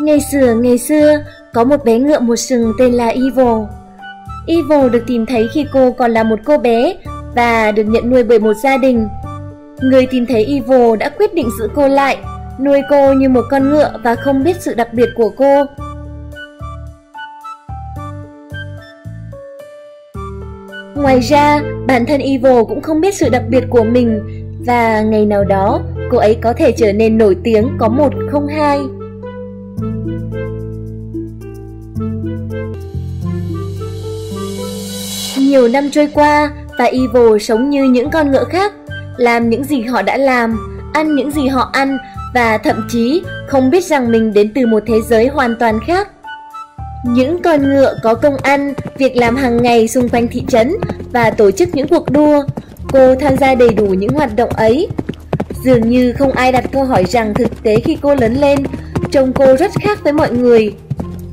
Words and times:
Ngày 0.00 0.20
xưa, 0.20 0.54
ngày 0.54 0.78
xưa, 0.78 1.18
có 1.52 1.64
một 1.64 1.84
bé 1.84 1.98
ngựa 1.98 2.20
một 2.20 2.36
sừng 2.36 2.72
tên 2.78 2.92
là 2.92 3.08
Evil. 3.08 3.64
Evil 4.46 4.90
được 4.92 5.04
tìm 5.06 5.26
thấy 5.26 5.48
khi 5.54 5.66
cô 5.72 5.92
còn 5.92 6.10
là 6.10 6.22
một 6.22 6.38
cô 6.44 6.58
bé 6.58 6.94
và 7.34 7.72
được 7.72 7.84
nhận 7.84 8.10
nuôi 8.10 8.24
bởi 8.24 8.38
một 8.38 8.52
gia 8.62 8.76
đình. 8.76 9.08
Người 9.80 10.06
tìm 10.06 10.26
thấy 10.26 10.44
Evil 10.44 10.96
đã 10.98 11.08
quyết 11.08 11.34
định 11.34 11.48
giữ 11.58 11.68
cô 11.74 11.88
lại, 11.88 12.16
nuôi 12.60 12.80
cô 12.90 13.12
như 13.12 13.28
một 13.28 13.44
con 13.50 13.70
ngựa 13.70 13.92
và 14.04 14.14
không 14.14 14.44
biết 14.44 14.56
sự 14.60 14.74
đặc 14.74 14.88
biệt 14.92 15.08
của 15.16 15.30
cô. 15.36 15.64
Ngoài 20.94 21.20
ra, 21.20 21.60
bản 21.86 22.06
thân 22.06 22.20
Evil 22.20 22.62
cũng 22.68 22.80
không 22.82 23.00
biết 23.00 23.14
sự 23.14 23.28
đặc 23.28 23.42
biệt 23.48 23.64
của 23.70 23.84
mình 23.84 24.20
và 24.66 25.00
ngày 25.00 25.26
nào 25.26 25.44
đó 25.44 25.80
cô 26.10 26.18
ấy 26.18 26.34
có 26.42 26.52
thể 26.52 26.72
trở 26.72 26.92
nên 26.92 27.18
nổi 27.18 27.36
tiếng 27.44 27.68
có 27.78 27.88
một 27.88 28.12
không 28.30 28.46
hai. 28.46 28.78
Nhiều 35.38 35.68
năm 35.68 35.90
trôi 35.90 36.08
qua 36.14 36.50
và 36.78 36.84
Evil 36.84 37.38
sống 37.40 37.70
như 37.70 37.84
những 37.84 38.10
con 38.10 38.30
ngựa 38.30 38.44
khác, 38.44 38.72
làm 39.16 39.50
những 39.50 39.64
gì 39.64 39.80
họ 39.80 40.02
đã 40.02 40.16
làm, 40.16 40.58
ăn 40.94 41.14
những 41.14 41.30
gì 41.30 41.46
họ 41.46 41.70
ăn 41.72 41.98
và 42.34 42.58
thậm 42.58 42.86
chí 42.90 43.22
không 43.46 43.70
biết 43.70 43.84
rằng 43.84 44.12
mình 44.12 44.32
đến 44.34 44.52
từ 44.54 44.66
một 44.66 44.82
thế 44.86 45.00
giới 45.08 45.26
hoàn 45.26 45.56
toàn 45.58 45.80
khác. 45.86 46.08
Những 47.06 47.42
con 47.42 47.62
ngựa 47.62 47.94
có 48.02 48.14
công 48.14 48.36
ăn, 48.36 48.74
việc 48.98 49.16
làm 49.16 49.36
hàng 49.36 49.62
ngày 49.62 49.88
xung 49.88 50.08
quanh 50.08 50.28
thị 50.28 50.42
trấn 50.48 50.74
và 51.12 51.30
tổ 51.30 51.50
chức 51.50 51.74
những 51.74 51.88
cuộc 51.88 52.10
đua. 52.10 52.44
Cô 52.92 53.14
tham 53.14 53.36
gia 53.36 53.54
đầy 53.54 53.68
đủ 53.68 53.86
những 53.86 54.12
hoạt 54.12 54.36
động 54.36 54.50
ấy. 54.50 54.88
Dường 55.64 55.90
như 55.90 56.12
không 56.12 56.32
ai 56.32 56.52
đặt 56.52 56.64
câu 56.72 56.84
hỏi 56.84 57.04
rằng 57.08 57.34
thực 57.34 57.62
tế 57.62 57.76
khi 57.84 57.98
cô 58.02 58.14
lớn 58.14 58.34
lên, 58.34 58.58
trông 59.10 59.32
cô 59.32 59.56
rất 59.56 59.70
khác 59.80 59.98
với 60.04 60.12
mọi 60.12 60.30
người. 60.32 60.74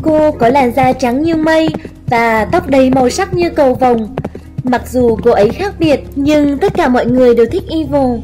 Cô 0.02 0.32
có 0.32 0.50
làn 0.50 0.72
da 0.76 0.94
trắng 0.94 1.24
như 1.24 1.36
mây 1.36 1.70
và 2.08 2.46
tóc 2.46 2.68
đầy 2.68 2.90
màu 2.90 3.10
sắc 3.10 3.34
như 3.34 3.50
cầu 3.50 3.74
vồng. 3.74 4.16
Mặc 4.64 4.82
dù 4.92 5.18
cô 5.24 5.32
ấy 5.32 5.50
khác 5.50 5.74
biệt, 5.80 6.00
nhưng 6.16 6.58
tất 6.58 6.74
cả 6.74 6.90
mọi 6.90 7.06
người 7.06 7.36
đều 7.36 7.46
thích 7.46 7.64
Evil. 7.70 8.20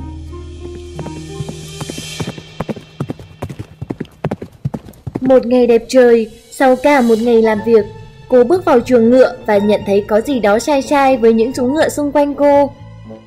Một 5.22 5.46
ngày 5.46 5.68
đẹp 5.68 5.86
trời, 5.88 6.30
sau 6.52 6.76
cả 6.76 7.02
một 7.02 7.18
ngày 7.22 7.42
làm 7.42 7.60
việc, 7.66 7.86
cô 8.30 8.44
bước 8.44 8.66
vào 8.66 8.80
chuồng 8.80 9.10
ngựa 9.10 9.34
và 9.46 9.58
nhận 9.58 9.82
thấy 9.86 10.06
có 10.08 10.22
gì 10.22 10.40
đó 10.40 10.60
sai 10.60 10.82
sai 10.82 11.18
với 11.18 11.34
những 11.34 11.54
chú 11.54 11.66
ngựa 11.66 11.90
xung 11.90 12.12
quanh 12.12 12.36
cô. 12.36 12.72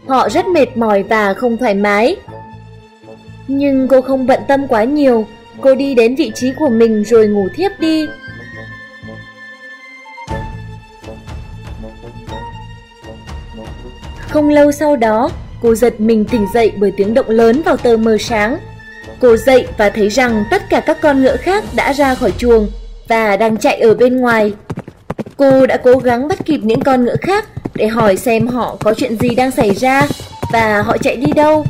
Họ 0.07 0.29
rất 0.29 0.47
mệt 0.47 0.77
mỏi 0.77 1.03
và 1.03 1.35
không 1.35 1.57
thoải 1.57 1.75
mái. 1.75 2.17
Nhưng 3.49 3.89
cô 3.89 4.01
không 4.01 4.27
bận 4.27 4.41
tâm 4.49 4.67
quá 4.69 4.85
nhiều, 4.85 5.27
cô 5.61 5.75
đi 5.75 5.95
đến 5.95 6.15
vị 6.15 6.33
trí 6.35 6.53
của 6.53 6.69
mình 6.69 7.05
rồi 7.05 7.27
ngủ 7.27 7.49
thiếp 7.55 7.71
đi. 7.81 8.07
Không 14.29 14.49
lâu 14.49 14.73
sau 14.73 14.97
đó, 14.97 15.31
cô 15.63 15.75
giật 15.75 16.01
mình 16.01 16.25
tỉnh 16.25 16.47
dậy 16.55 16.73
bởi 16.77 16.93
tiếng 16.97 17.15
động 17.15 17.31
lớn 17.31 17.63
vào 17.63 17.77
tờ 17.77 17.97
mờ 17.97 18.17
sáng. 18.21 18.59
Cô 19.21 19.37
dậy 19.37 19.67
và 19.79 19.91
thấy 19.91 20.09
rằng 20.09 20.45
tất 20.51 20.63
cả 20.71 20.81
các 20.81 21.01
con 21.01 21.23
ngựa 21.23 21.37
khác 21.37 21.65
đã 21.75 21.93
ra 21.93 22.15
khỏi 22.15 22.33
chuồng 22.39 22.69
và 23.09 23.37
đang 23.37 23.57
chạy 23.57 23.81
ở 23.81 23.95
bên 23.95 24.17
ngoài. 24.17 24.53
Cô 25.37 25.67
đã 25.67 25.77
cố 25.77 25.99
gắng 25.99 26.29
bắt 26.29 26.45
kịp 26.45 26.61
những 26.63 26.81
con 26.81 27.05
ngựa 27.05 27.17
khác 27.17 27.45
để 27.75 27.87
hỏi 27.87 28.17
xem 28.17 28.47
họ 28.47 28.77
có 28.81 28.95
chuyện 28.95 29.17
gì 29.17 29.29
đang 29.29 29.51
xảy 29.51 29.75
ra 29.75 30.03
và 30.53 30.83
họ 30.83 30.97
chạy 30.99 31.17
đi 31.17 31.33
đâu. 31.33 31.65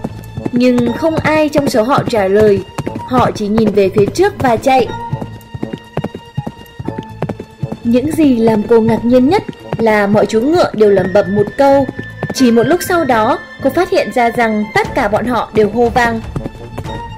Nhưng 0.53 0.93
không 0.93 1.17
ai 1.17 1.49
trong 1.49 1.69
số 1.69 1.83
họ 1.83 2.03
trả 2.11 2.29
lời, 2.29 2.61
họ 3.09 3.31
chỉ 3.35 3.49
nhìn 3.49 3.69
về 3.69 3.91
phía 3.95 4.07
trước 4.15 4.33
và 4.39 4.57
chạy. 4.57 4.89
Những 7.85 8.13
gì 8.13 8.37
làm 8.37 8.63
cô 8.63 8.81
ngạc 8.81 9.05
nhiên 9.05 9.29
nhất 9.29 9.43
là 9.79 10.07
mọi 10.07 10.27
chú 10.27 10.41
ngựa 10.41 10.71
đều 10.73 10.91
lẩm 10.91 11.13
bẩm 11.15 11.35
một 11.35 11.47
câu. 11.59 11.87
Chỉ 12.35 12.51
một 12.51 12.63
lúc 12.63 12.81
sau 12.89 13.05
đó, 13.05 13.39
cô 13.63 13.71
phát 13.71 13.91
hiện 13.91 14.13
ra 14.15 14.31
rằng 14.31 14.65
tất 14.75 14.95
cả 14.95 15.09
bọn 15.09 15.27
họ 15.27 15.51
đều 15.55 15.71
hô 15.71 15.89
vang. 15.89 16.21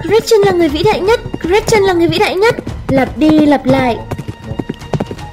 Gretchen 0.03 0.39
là 0.45 0.51
người 0.51 0.69
vĩ 0.69 0.83
đại 0.83 0.99
nhất, 0.99 1.19
Gretchen 1.41 1.83
là 1.83 1.93
người 1.93 2.07
vĩ 2.07 2.17
đại 2.17 2.35
nhất, 2.35 2.55
lặp 2.87 3.17
đi 3.17 3.45
lặp 3.45 3.65
lại. 3.65 3.97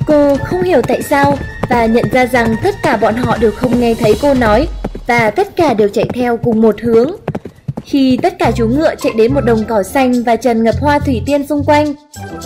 Cô 0.07 0.37
không 0.45 0.63
hiểu 0.63 0.83
tại 0.83 1.03
sao 1.03 1.39
và 1.69 1.87
nhận 1.87 2.05
ra 2.13 2.27
rằng 2.27 2.57
tất 2.63 2.75
cả 2.83 2.97
bọn 2.97 3.15
họ 3.15 3.37
đều 3.37 3.51
không 3.51 3.81
nghe 3.81 3.95
thấy 3.95 4.15
cô 4.23 4.35
nói 4.35 4.69
và 5.07 5.31
tất 5.31 5.57
cả 5.57 5.75
đều 5.75 5.89
chạy 5.89 6.09
theo 6.15 6.37
cùng 6.37 6.61
một 6.61 6.81
hướng. 6.81 7.11
Khi 7.85 8.19
tất 8.23 8.39
cả 8.39 8.51
chú 8.57 8.67
ngựa 8.67 8.95
chạy 8.95 9.13
đến 9.17 9.35
một 9.35 9.41
đồng 9.41 9.65
cỏ 9.69 9.83
xanh 9.83 10.23
và 10.23 10.37
trần 10.37 10.65
ngập 10.65 10.75
hoa 10.81 10.99
thủy 10.99 11.23
tiên 11.27 11.47
xung 11.47 11.65
quanh, 11.65 11.95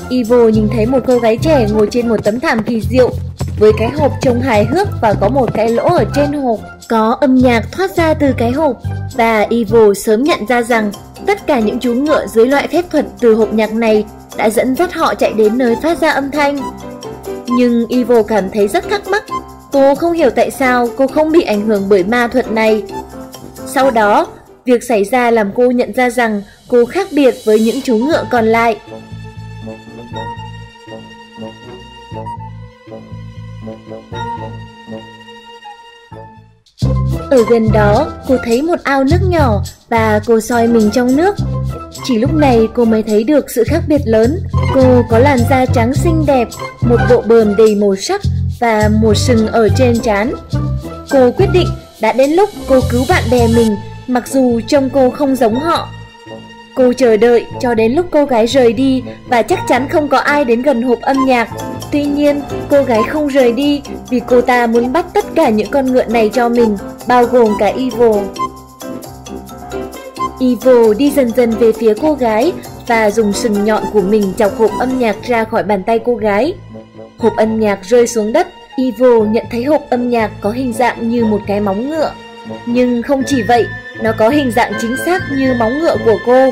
Ivo 0.09 0.37
nhìn 0.37 0.69
thấy 0.72 0.87
một 0.87 0.99
cô 1.06 1.19
gái 1.19 1.38
trẻ 1.43 1.66
ngồi 1.72 1.88
trên 1.91 2.09
một 2.09 2.25
tấm 2.25 2.41
thảm 2.41 2.62
kỳ 2.62 2.81
diệu 2.81 3.10
với 3.59 3.72
cái 3.78 3.88
hộp 3.88 4.12
trông 4.22 4.41
hài 4.41 4.65
hước 4.65 4.88
và 5.03 5.15
có 5.15 5.28
một 5.28 5.54
cái 5.54 5.69
lỗ 5.69 5.84
ở 5.84 6.04
trên 6.15 6.32
hộp. 6.32 6.59
Có 6.88 7.16
âm 7.21 7.34
nhạc 7.34 7.72
thoát 7.72 7.97
ra 7.97 8.15
từ 8.15 8.34
cái 8.38 8.50
hộp 8.50 8.77
và 9.16 9.47
Ivo 9.48 9.94
sớm 9.94 10.22
nhận 10.22 10.47
ra 10.48 10.62
rằng 10.62 10.93
tất 11.27 11.47
cả 11.47 11.59
những 11.59 11.78
chú 11.78 11.94
ngựa 11.94 12.27
dưới 12.27 12.47
loại 12.47 12.69
phép 12.69 12.84
thuật 12.91 13.06
từ 13.21 13.34
hộp 13.34 13.53
nhạc 13.53 13.72
này 13.72 14.04
đã 14.37 14.50
dẫn 14.50 14.77
dắt 14.77 14.93
họ 14.93 15.15
chạy 15.15 15.32
đến 15.32 15.59
nơi 15.59 15.77
phát 15.82 16.00
ra 16.00 16.10
âm 16.10 16.31
thanh. 16.31 16.59
Nhưng 17.48 17.87
Ivo 17.88 18.22
cảm 18.22 18.50
thấy 18.50 18.69
rất 18.69 18.88
thắc 18.91 19.09
mắc. 19.09 19.25
Cô 19.72 19.94
không 19.94 20.12
hiểu 20.12 20.31
tại 20.31 20.50
sao 20.50 20.88
cô 20.97 21.06
không 21.06 21.32
bị 21.32 21.43
ảnh 21.43 21.66
hưởng 21.66 21.88
bởi 21.88 22.04
ma 22.04 22.28
thuật 22.28 22.50
này. 22.53 22.82
Sau 23.66 23.91
đó, 23.91 24.27
việc 24.68 24.82
xảy 24.82 25.04
ra 25.04 25.30
làm 25.30 25.50
cô 25.54 25.70
nhận 25.70 25.92
ra 25.92 26.10
rằng 26.10 26.42
cô 26.68 26.84
khác 26.84 27.08
biệt 27.12 27.34
với 27.44 27.60
những 27.60 27.80
chú 27.82 27.98
ngựa 27.98 28.24
còn 28.30 28.46
lại. 28.46 28.76
Ở 37.30 37.44
gần 37.50 37.72
đó, 37.72 38.12
cô 38.28 38.36
thấy 38.44 38.62
một 38.62 38.76
ao 38.82 39.04
nước 39.04 39.18
nhỏ 39.28 39.62
và 39.88 40.20
cô 40.26 40.40
soi 40.40 40.68
mình 40.68 40.90
trong 40.92 41.16
nước. 41.16 41.34
Chỉ 42.04 42.18
lúc 42.18 42.34
này 42.34 42.68
cô 42.74 42.84
mới 42.84 43.02
thấy 43.02 43.24
được 43.24 43.50
sự 43.50 43.64
khác 43.64 43.82
biệt 43.88 44.00
lớn. 44.04 44.40
Cô 44.74 45.02
có 45.10 45.18
làn 45.18 45.38
da 45.50 45.66
trắng 45.66 45.94
xinh 45.94 46.26
đẹp, 46.26 46.48
một 46.80 47.00
bộ 47.10 47.20
bờm 47.20 47.56
đầy 47.56 47.74
màu 47.74 47.96
sắc 47.96 48.20
và 48.60 48.90
một 49.00 49.14
sừng 49.16 49.46
ở 49.46 49.68
trên 49.76 50.00
trán. 50.00 50.32
Cô 51.10 51.30
quyết 51.32 51.48
định 51.52 51.68
đã 52.00 52.12
đến 52.12 52.30
lúc 52.30 52.50
cô 52.68 52.80
cứu 52.90 53.04
bạn 53.08 53.22
bè 53.30 53.46
mình 53.46 53.76
mặc 54.08 54.28
dù 54.28 54.60
trông 54.60 54.91
cô 54.92 55.10
không 55.10 55.36
giống 55.36 55.54
họ. 55.54 55.88
Cô 56.74 56.92
chờ 56.92 57.16
đợi 57.16 57.46
cho 57.60 57.74
đến 57.74 57.92
lúc 57.92 58.06
cô 58.10 58.24
gái 58.24 58.46
rời 58.46 58.72
đi 58.72 59.02
và 59.28 59.42
chắc 59.42 59.58
chắn 59.69 59.88
không 59.88 60.08
có 60.08 60.19
ai 60.19 60.44
đến 60.44 60.62
gần 60.62 60.82
hộp 60.82 61.00
âm 61.00 61.16
nhạc. 61.26 61.48
Tuy 61.92 62.04
nhiên, 62.04 62.41
cô 62.70 62.82
gái 62.82 63.02
không 63.08 63.28
rời 63.28 63.52
đi 63.52 63.82
vì 64.10 64.20
cô 64.26 64.41
ta 64.41 64.66
muốn 64.66 64.92
bắt 64.92 65.06
tất 65.14 65.24
cả 65.34 65.48
những 65.48 65.70
con 65.70 65.92
ngựa 65.92 66.04
này 66.04 66.30
cho 66.32 66.48
mình, 66.48 66.76
bao 67.08 67.24
gồm 67.24 67.48
cả 67.58 67.66
Evil. 67.66 68.22
Evil 70.41 70.94
đi 70.98 71.10
dần 71.10 71.30
dần 71.36 71.50
về 71.50 71.72
phía 71.72 71.94
cô 72.02 72.14
gái 72.14 72.52
và 72.86 73.10
dùng 73.10 73.32
sừng 73.32 73.64
nhọn 73.64 73.82
của 73.92 74.02
mình 74.02 74.32
chọc 74.36 74.58
hộp 74.58 74.70
âm 74.80 74.98
nhạc 74.98 75.16
ra 75.22 75.44
khỏi 75.44 75.62
bàn 75.62 75.82
tay 75.82 75.98
cô 75.98 76.14
gái. 76.14 76.54
Hộp 77.18 77.36
âm 77.36 77.60
nhạc 77.60 77.78
rơi 77.82 78.06
xuống 78.06 78.32
đất, 78.32 78.48
Evil 78.76 79.28
nhận 79.30 79.44
thấy 79.50 79.64
hộp 79.64 79.82
âm 79.91 80.10
nhạc 80.10 80.30
có 80.41 80.50
hình 80.50 80.72
dạng 80.72 81.08
như 81.08 81.24
một 81.24 81.41
cái 81.47 81.60
móng 81.60 81.91
ngựa. 81.91 82.12
Nhưng 82.66 83.03
không 83.03 83.22
chỉ 83.26 83.43
vậy, 83.43 83.66
nó 84.03 84.12
có 84.12 84.28
hình 84.28 84.50
dạng 84.50 84.72
chính 84.81 84.97
xác 85.06 85.22
như 85.37 85.54
móng 85.59 85.78
ngựa 85.78 85.97
của 86.04 86.19
cô. 86.26 86.50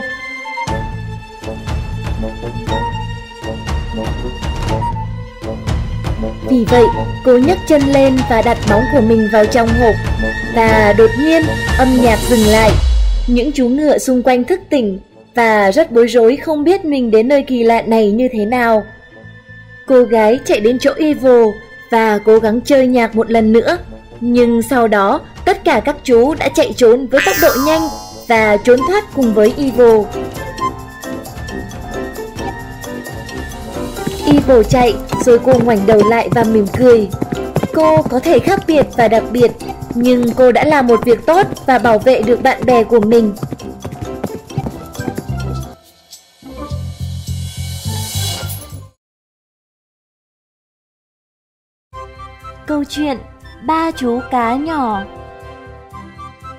Vì 6.50 6.64
vậy, 6.70 6.84
cô 7.24 7.38
nhấc 7.38 7.58
chân 7.68 7.82
lên 7.82 8.16
và 8.30 8.42
đặt 8.42 8.58
móng 8.70 8.82
của 8.92 9.00
mình 9.00 9.28
vào 9.32 9.46
trong 9.46 9.68
hộp. 9.68 9.94
Và 10.54 10.94
đột 10.98 11.10
nhiên, 11.18 11.42
âm 11.78 11.88
nhạc 12.02 12.18
dừng 12.28 12.46
lại. 12.46 12.70
Những 13.26 13.52
chú 13.52 13.68
ngựa 13.68 13.98
xung 13.98 14.22
quanh 14.22 14.44
thức 14.44 14.60
tỉnh 14.70 14.98
và 15.34 15.72
rất 15.72 15.92
bối 15.92 16.06
rối 16.06 16.36
không 16.36 16.64
biết 16.64 16.84
mình 16.84 17.10
đến 17.10 17.28
nơi 17.28 17.42
kỳ 17.42 17.62
lạ 17.62 17.82
này 17.82 18.10
như 18.10 18.28
thế 18.32 18.44
nào. 18.44 18.84
Cô 19.86 20.02
gái 20.02 20.38
chạy 20.44 20.60
đến 20.60 20.78
chỗ 20.78 20.92
Evil 20.96 21.44
và 21.90 22.18
cố 22.18 22.38
gắng 22.38 22.60
chơi 22.60 22.86
nhạc 22.86 23.16
một 23.16 23.30
lần 23.30 23.52
nữa. 23.52 23.78
Nhưng 24.20 24.62
sau 24.62 24.88
đó, 24.88 25.20
cả 25.66 25.80
các 25.84 25.96
chú 26.04 26.34
đã 26.34 26.48
chạy 26.48 26.72
trốn 26.76 27.06
với 27.06 27.20
tốc 27.26 27.36
độ 27.42 27.48
nhanh 27.66 27.88
và 28.28 28.56
trốn 28.56 28.80
thoát 28.88 29.04
cùng 29.14 29.34
với 29.34 29.54
Evil. 29.56 30.00
Evil 34.26 34.62
chạy, 34.68 34.94
rồi 35.24 35.38
cô 35.44 35.52
ngoảnh 35.64 35.86
đầu 35.86 36.00
lại 36.10 36.28
và 36.34 36.44
mỉm 36.44 36.66
cười. 36.78 37.08
Cô 37.74 38.02
có 38.02 38.20
thể 38.20 38.38
khác 38.38 38.60
biệt 38.66 38.86
và 38.96 39.08
đặc 39.08 39.22
biệt, 39.30 39.52
nhưng 39.94 40.32
cô 40.36 40.52
đã 40.52 40.64
làm 40.64 40.86
một 40.86 41.04
việc 41.04 41.26
tốt 41.26 41.46
và 41.66 41.78
bảo 41.78 41.98
vệ 41.98 42.22
được 42.22 42.42
bạn 42.42 42.64
bè 42.64 42.84
của 42.84 43.00
mình. 43.00 43.34
Câu 52.66 52.84
chuyện 52.88 53.18
Ba 53.66 53.90
chú 53.90 54.20
cá 54.30 54.56
nhỏ 54.56 55.04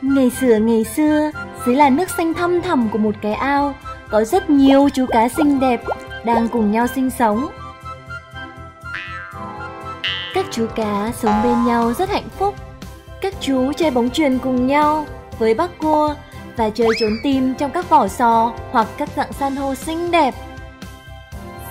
Ngày 0.01 0.31
xưa 0.41 0.57
ngày 0.59 0.83
xưa, 0.83 1.31
dưới 1.65 1.75
là 1.75 1.89
nước 1.89 2.09
xanh 2.09 2.33
thăm 2.33 2.61
thẳm 2.61 2.89
của 2.89 2.97
một 2.97 3.15
cái 3.21 3.33
ao, 3.33 3.75
có 4.09 4.23
rất 4.23 4.49
nhiều 4.49 4.89
chú 4.93 5.05
cá 5.09 5.29
xinh 5.29 5.59
đẹp 5.59 5.81
đang 6.25 6.47
cùng 6.47 6.71
nhau 6.71 6.87
sinh 6.87 7.09
sống. 7.09 7.47
Các 10.33 10.45
chú 10.51 10.67
cá 10.75 11.11
sống 11.21 11.43
bên 11.43 11.65
nhau 11.65 11.93
rất 11.93 12.09
hạnh 12.09 12.29
phúc. 12.37 12.55
Các 13.21 13.33
chú 13.41 13.73
chơi 13.73 13.91
bóng 13.91 14.09
chuyền 14.09 14.39
cùng 14.39 14.67
nhau 14.67 15.05
với 15.39 15.53
bác 15.53 15.77
cua 15.79 16.15
và 16.57 16.69
chơi 16.69 16.87
trốn 16.99 17.11
tìm 17.23 17.55
trong 17.55 17.71
các 17.71 17.89
vỏ 17.89 18.07
sò 18.07 18.53
hoặc 18.71 18.87
các 18.97 19.09
dạng 19.15 19.33
san 19.33 19.55
hô 19.55 19.75
xinh 19.75 20.11
đẹp. 20.11 20.33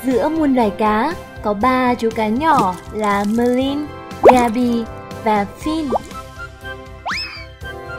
Giữa 0.05 0.29
muôn 0.29 0.55
loài 0.55 0.71
cá 0.79 1.13
có 1.43 1.55
ba 1.55 1.95
chú 1.95 2.11
cá 2.15 2.29
nhỏ 2.29 2.75
là 2.93 3.25
Merlin, 3.25 3.87
Gabi 4.23 4.85
và 5.25 5.47
Finn. 5.65 5.89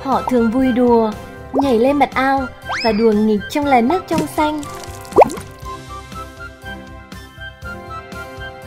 Họ 0.07 0.21
thường 0.21 0.51
vui 0.51 0.71
đùa, 0.71 1.11
nhảy 1.53 1.79
lên 1.79 1.99
mặt 1.99 2.09
ao 2.13 2.45
và 2.83 2.91
đùa 2.91 3.11
nghịch 3.11 3.39
trong 3.49 3.65
làn 3.65 3.87
nước 3.87 4.03
trong 4.07 4.27
xanh. 4.27 4.61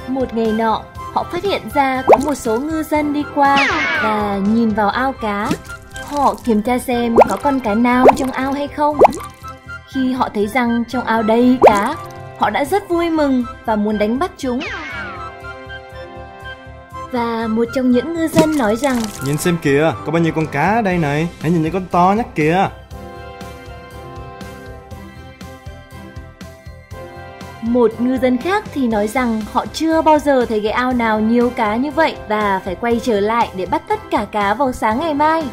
Một 0.09 0.35
ngày 0.35 0.53
nọ, 0.53 0.83
họ 1.13 1.25
phát 1.33 1.45
hiện 1.45 1.63
ra 1.75 2.03
có 2.07 2.17
một 2.25 2.35
số 2.35 2.59
ngư 2.59 2.83
dân 2.83 3.13
đi 3.13 3.25
qua 3.35 3.57
và 4.03 4.41
nhìn 4.55 4.71
vào 4.71 4.89
ao 4.89 5.13
cá. 5.13 5.51
Họ 6.07 6.35
kiểm 6.45 6.63
tra 6.63 6.79
xem 6.79 7.17
có 7.29 7.37
con 7.43 7.61
cá 7.61 7.75
nào 7.75 8.07
trong 8.17 8.31
ao 8.31 8.53
hay 8.53 8.69
không. 8.69 8.97
Khi 9.89 10.13
họ 10.13 10.29
thấy 10.35 10.47
rằng 10.47 10.85
trong 10.89 11.05
ao 11.05 11.23
đầy 11.23 11.59
cá, 11.63 11.95
họ 12.39 12.51
đã 12.51 12.65
rất 12.65 12.89
vui 12.89 13.11
mừng 13.11 13.45
và 13.65 13.77
muốn 13.77 13.99
đánh 13.99 14.19
bắt 14.19 14.31
chúng. 14.37 14.61
Và 17.13 17.47
một 17.47 17.65
trong 17.75 17.91
những 17.91 18.15
ngư 18.15 18.29
dân 18.29 18.57
nói 18.57 18.77
rằng 18.77 18.97
Nhìn 19.25 19.37
xem 19.37 19.59
kìa, 19.63 19.93
có 20.07 20.13
bao 20.13 20.23
nhiêu 20.23 20.33
con 20.37 20.47
cá 20.47 20.75
ở 20.75 20.83
đây 20.83 20.99
này 20.99 21.29
Hãy 21.41 21.51
nhìn 21.51 21.63
những 21.63 21.73
con 21.73 21.87
to 21.91 22.15
nhất 22.17 22.27
kìa 22.35 22.69
Một 27.63 28.01
ngư 28.01 28.19
dân 28.19 28.39
khác 28.39 28.65
thì 28.75 28.89
nói 28.89 29.09
rằng 29.09 29.43
họ 29.53 29.67
chưa 29.73 30.03
bao 30.03 30.19
giờ 30.19 30.47
thấy 30.47 30.61
cái 30.61 30.73
ao 30.73 30.93
nào 30.93 31.21
nhiều 31.21 31.51
cá 31.51 31.77
như 31.77 31.91
vậy 31.91 32.17
và 32.29 32.61
phải 32.65 32.75
quay 32.75 33.01
trở 33.03 33.21
lại 33.21 33.49
để 33.57 33.67
bắt 33.67 33.83
tất 33.89 34.01
cả 34.11 34.27
cá 34.33 34.55
vào 34.55 34.73
sáng 34.73 35.01
ngày 35.01 35.15
mai. 35.15 35.45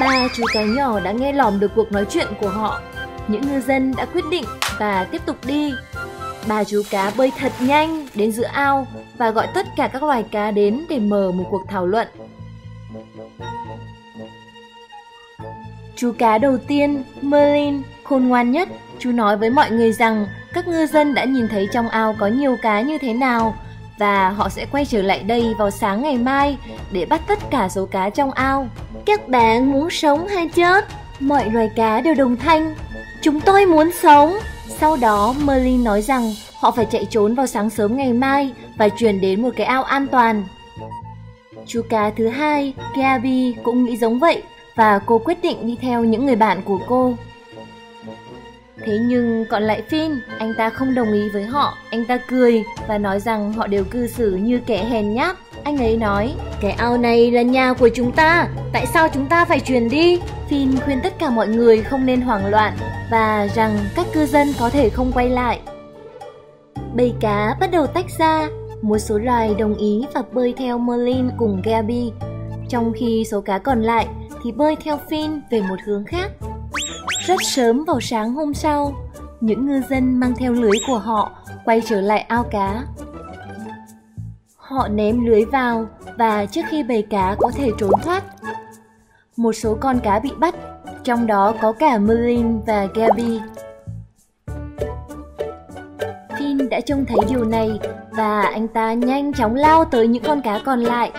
Ba 0.00 0.28
chú 0.36 0.44
cá 0.54 0.62
nhỏ 0.62 1.00
đã 1.00 1.12
nghe 1.12 1.32
lỏm 1.32 1.60
được 1.60 1.72
cuộc 1.74 1.92
nói 1.92 2.06
chuyện 2.10 2.26
của 2.40 2.48
họ. 2.48 2.80
Những 3.28 3.42
ngư 3.42 3.60
dân 3.60 3.94
đã 3.96 4.04
quyết 4.04 4.24
định 4.30 4.44
và 4.78 5.04
tiếp 5.04 5.22
tục 5.26 5.36
đi. 5.46 5.72
Ba 6.48 6.64
chú 6.64 6.82
cá 6.90 7.12
bơi 7.16 7.32
thật 7.38 7.52
nhanh 7.60 8.06
đến 8.14 8.32
giữa 8.32 8.48
ao 8.52 8.86
và 9.22 9.30
gọi 9.30 9.46
tất 9.54 9.66
cả 9.76 9.88
các 9.88 10.02
loài 10.02 10.24
cá 10.30 10.50
đến 10.50 10.84
để 10.88 10.98
mở 10.98 11.32
một 11.32 11.44
cuộc 11.50 11.62
thảo 11.68 11.86
luận. 11.86 12.08
Chú 15.96 16.12
cá 16.18 16.38
đầu 16.38 16.58
tiên, 16.58 17.04
Merlin, 17.20 17.82
khôn 18.04 18.28
ngoan 18.28 18.50
nhất, 18.50 18.68
chú 18.98 19.12
nói 19.12 19.36
với 19.36 19.50
mọi 19.50 19.70
người 19.70 19.92
rằng 19.92 20.26
các 20.52 20.68
ngư 20.68 20.86
dân 20.86 21.14
đã 21.14 21.24
nhìn 21.24 21.48
thấy 21.48 21.68
trong 21.72 21.88
ao 21.88 22.14
có 22.18 22.26
nhiều 22.26 22.56
cá 22.62 22.80
như 22.80 22.98
thế 22.98 23.12
nào 23.12 23.54
và 23.98 24.30
họ 24.30 24.48
sẽ 24.48 24.66
quay 24.72 24.84
trở 24.84 25.02
lại 25.02 25.22
đây 25.22 25.54
vào 25.58 25.70
sáng 25.70 26.02
ngày 26.02 26.16
mai 26.16 26.56
để 26.90 27.06
bắt 27.06 27.20
tất 27.26 27.38
cả 27.50 27.68
số 27.68 27.86
cá 27.86 28.10
trong 28.10 28.30
ao. 28.30 28.68
Các 29.06 29.28
bạn 29.28 29.72
muốn 29.72 29.90
sống 29.90 30.26
hay 30.26 30.48
chết? 30.48 30.84
Mọi 31.20 31.50
loài 31.50 31.70
cá 31.76 32.00
đều 32.00 32.14
đồng 32.14 32.36
thanh. 32.36 32.74
Chúng 33.22 33.40
tôi 33.40 33.66
muốn 33.66 33.90
sống. 34.02 34.38
Sau 34.80 34.96
đó 34.96 35.34
Merlin 35.44 35.84
nói 35.84 36.02
rằng 36.02 36.34
họ 36.62 36.70
phải 36.70 36.86
chạy 36.90 37.04
trốn 37.10 37.34
vào 37.34 37.46
sáng 37.46 37.70
sớm 37.70 37.96
ngày 37.96 38.12
mai 38.12 38.52
và 38.76 38.88
chuyển 38.88 39.20
đến 39.20 39.42
một 39.42 39.50
cái 39.56 39.66
ao 39.66 39.82
an 39.82 40.06
toàn. 40.06 40.44
Chú 41.66 41.82
cá 41.88 42.10
thứ 42.10 42.28
hai, 42.28 42.74
Gabi 42.96 43.54
cũng 43.62 43.84
nghĩ 43.84 43.96
giống 43.96 44.18
vậy 44.18 44.42
và 44.74 44.98
cô 44.98 45.18
quyết 45.18 45.42
định 45.42 45.66
đi 45.66 45.76
theo 45.80 46.04
những 46.04 46.26
người 46.26 46.36
bạn 46.36 46.62
của 46.64 46.78
cô. 46.88 47.14
Thế 48.84 48.98
nhưng 49.00 49.44
còn 49.50 49.62
lại 49.62 49.82
Finn, 49.90 50.18
anh 50.38 50.54
ta 50.58 50.70
không 50.70 50.94
đồng 50.94 51.12
ý 51.12 51.28
với 51.28 51.44
họ, 51.44 51.74
anh 51.90 52.04
ta 52.04 52.18
cười 52.28 52.64
và 52.88 52.98
nói 52.98 53.20
rằng 53.20 53.52
họ 53.52 53.66
đều 53.66 53.84
cư 53.84 54.06
xử 54.06 54.36
như 54.36 54.60
kẻ 54.66 54.84
hèn 54.84 55.14
nhát. 55.14 55.36
Anh 55.64 55.78
ấy 55.78 55.96
nói, 55.96 56.34
cái 56.60 56.72
ao 56.72 56.98
này 56.98 57.30
là 57.30 57.42
nhà 57.42 57.72
của 57.72 57.88
chúng 57.88 58.12
ta, 58.12 58.48
tại 58.72 58.86
sao 58.86 59.08
chúng 59.08 59.26
ta 59.26 59.44
phải 59.44 59.60
chuyển 59.60 59.88
đi? 59.88 60.20
Finn 60.50 60.80
khuyên 60.84 61.00
tất 61.02 61.18
cả 61.18 61.30
mọi 61.30 61.48
người 61.48 61.82
không 61.82 62.06
nên 62.06 62.20
hoảng 62.20 62.46
loạn 62.46 62.76
và 63.10 63.48
rằng 63.54 63.78
các 63.94 64.06
cư 64.12 64.26
dân 64.26 64.48
có 64.58 64.70
thể 64.70 64.88
không 64.88 65.12
quay 65.12 65.28
lại. 65.28 65.60
Bầy 66.96 67.14
cá 67.20 67.56
bắt 67.60 67.70
đầu 67.72 67.86
tách 67.86 68.06
ra, 68.18 68.48
một 68.82 68.98
số 68.98 69.18
loài 69.18 69.54
đồng 69.58 69.74
ý 69.74 70.06
và 70.14 70.22
bơi 70.32 70.54
theo 70.56 70.78
Merlin 70.78 71.30
cùng 71.38 71.62
Gabi 71.64 72.12
trong 72.68 72.92
khi 72.96 73.24
số 73.30 73.40
cá 73.40 73.58
còn 73.58 73.82
lại 73.82 74.06
thì 74.42 74.52
bơi 74.52 74.76
theo 74.76 74.98
Finn 75.08 75.40
về 75.50 75.60
một 75.60 75.76
hướng 75.84 76.04
khác. 76.04 76.30
Rất 77.26 77.42
sớm 77.42 77.84
vào 77.84 78.00
sáng 78.00 78.32
hôm 78.32 78.54
sau, 78.54 78.92
những 79.40 79.66
ngư 79.66 79.80
dân 79.90 80.20
mang 80.20 80.34
theo 80.36 80.52
lưới 80.52 80.78
của 80.86 80.98
họ 80.98 81.30
quay 81.64 81.82
trở 81.86 82.00
lại 82.00 82.20
ao 82.20 82.44
cá. 82.44 82.84
Họ 84.56 84.88
ném 84.88 85.26
lưới 85.26 85.44
vào 85.44 85.86
và 86.18 86.46
trước 86.46 86.62
khi 86.70 86.82
bầy 86.82 87.02
cá 87.02 87.36
có 87.38 87.50
thể 87.54 87.70
trốn 87.78 87.92
thoát, 88.02 88.24
một 89.36 89.52
số 89.52 89.76
con 89.80 90.00
cá 90.00 90.18
bị 90.18 90.30
bắt, 90.38 90.54
trong 91.04 91.26
đó 91.26 91.54
có 91.60 91.72
cả 91.72 91.98
Merlin 91.98 92.60
và 92.60 92.86
Gabby. 92.94 93.40
Đã 96.72 96.80
trông 96.80 97.04
thấy 97.06 97.18
điều 97.28 97.44
này 97.44 97.70
và 98.10 98.42
anh 98.42 98.68
ta 98.68 98.92
nhanh 98.92 99.32
chóng 99.32 99.54
lao 99.54 99.84
tới 99.84 100.06
những 100.06 100.22
con 100.22 100.40
cá 100.42 100.60
còn 100.64 100.80
lại. 100.80 101.10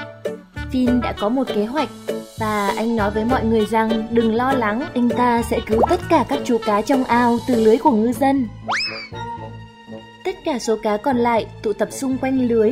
Finn 0.72 1.02
đã 1.02 1.14
có 1.20 1.30
một 1.30 1.44
kế 1.56 1.66
hoạch 1.66 1.90
và 2.40 2.74
anh 2.78 2.96
nói 2.96 3.12
với 3.12 3.26
mọi 3.26 3.46
người 3.46 3.66
rằng 3.66 4.08
đừng 4.12 4.36
lo 4.36 4.54
lắng, 4.54 4.84
anh 4.94 5.10
ta 5.10 5.42
sẽ 5.42 5.60
cứu 5.68 5.82
tất 5.90 6.00
cả 6.10 6.26
các 6.30 6.40
chú 6.46 6.58
cá 6.66 6.82
trong 6.82 7.04
ao 7.04 7.38
từ 7.48 7.56
lưới 7.56 7.78
của 7.78 7.92
ngư 7.92 8.12
dân. 8.14 8.48
Tất 10.26 10.36
cả 10.46 10.60
số 10.60 10.76
cá 10.84 10.98
còn 10.98 11.18
lại 11.18 11.46
tụ 11.64 11.74
tập 11.74 11.88
xung 11.92 12.18
quanh 12.18 12.48
lưới 12.48 12.72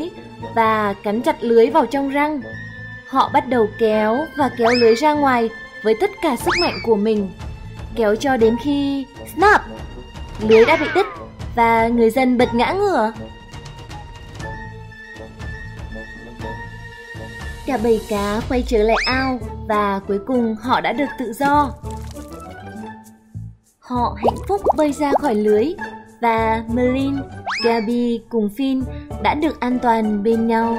và 0.55 0.93
cắn 1.03 1.21
chặt 1.21 1.43
lưới 1.43 1.69
vào 1.69 1.85
trong 1.85 2.09
răng. 2.09 2.41
Họ 3.07 3.29
bắt 3.33 3.47
đầu 3.47 3.67
kéo 3.79 4.17
và 4.37 4.49
kéo 4.57 4.71
lưới 4.71 4.95
ra 4.95 5.13
ngoài 5.13 5.49
với 5.83 5.95
tất 6.01 6.09
cả 6.21 6.35
sức 6.35 6.51
mạnh 6.61 6.75
của 6.85 6.95
mình. 6.95 7.29
Kéo 7.95 8.15
cho 8.15 8.37
đến 8.37 8.55
khi... 8.63 9.05
Snap! 9.35 9.61
Lưới 10.39 10.65
đã 10.65 10.75
bị 10.75 10.87
đứt 10.95 11.20
và 11.55 11.87
người 11.87 12.09
dân 12.09 12.37
bật 12.37 12.53
ngã 12.53 12.73
ngửa. 12.73 13.11
Cả 17.65 17.77
bầy 17.83 18.01
cá 18.09 18.41
quay 18.49 18.63
trở 18.67 18.77
lại 18.77 18.97
ao 19.05 19.39
và 19.67 19.99
cuối 20.07 20.19
cùng 20.27 20.55
họ 20.55 20.81
đã 20.81 20.93
được 20.93 21.05
tự 21.19 21.33
do. 21.33 21.71
Họ 23.79 24.17
hạnh 24.17 24.37
phúc 24.47 24.61
bơi 24.77 24.93
ra 24.93 25.11
khỏi 25.21 25.35
lưới 25.35 25.73
và 26.21 26.63
Merlin, 26.73 27.15
Gabi 27.63 28.21
cùng 28.29 28.49
Finn 28.57 28.83
đã 29.23 29.33
được 29.33 29.59
an 29.59 29.79
toàn 29.79 30.23
bên 30.23 30.47
nhau. 30.47 30.77